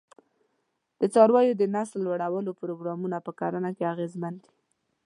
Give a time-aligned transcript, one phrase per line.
[0.99, 4.51] د څارویو د نسل لوړولو پروګرامونه په کرنه کې اغېزمن دي.